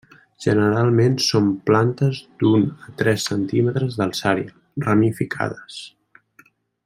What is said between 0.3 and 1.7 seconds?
Generalment són